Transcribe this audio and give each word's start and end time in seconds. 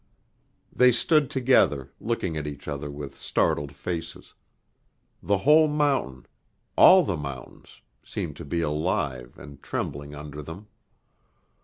They 0.73 0.91
stood 0.91 1.29
together, 1.29 1.91
looking 1.99 2.35
at 2.35 2.47
each 2.47 2.67
other 2.67 2.89
with 2.89 3.21
startled 3.21 3.75
faces. 3.75 4.33
The 5.21 5.37
whole 5.37 5.67
mountain, 5.67 6.25
all 6.75 7.03
the 7.05 7.15
mountains, 7.17 7.81
seemed 8.03 8.35
to 8.37 8.45
be 8.45 8.61
alive 8.61 9.37
and 9.37 9.61
trembling 9.61 10.15
under 10.15 10.41
them. 10.41 10.69